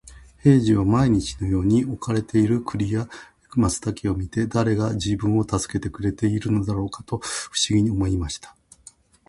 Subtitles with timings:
[0.39, 3.07] 兵十は毎日のように置かれる栗や
[3.55, 7.23] 松茸を見て、誰が自分を助けてくれているのだろうと不
[7.69, 8.55] 思議に思いました。